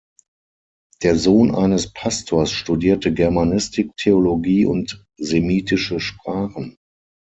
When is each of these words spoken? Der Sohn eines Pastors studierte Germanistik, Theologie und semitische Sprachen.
Der 1.03 1.15
Sohn 1.15 1.53
eines 1.53 1.93
Pastors 1.93 2.49
studierte 2.51 3.13
Germanistik, 3.13 3.91
Theologie 3.97 4.65
und 4.65 5.05
semitische 5.19 5.99
Sprachen. 5.99 6.75